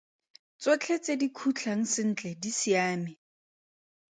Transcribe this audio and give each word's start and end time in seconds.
Tsotlhe 0.61 0.95
tse 1.01 1.13
di 1.21 1.27
khutlang 1.37 1.83
sentle 1.93 2.31
di 2.41 2.51
siame! 2.59 3.13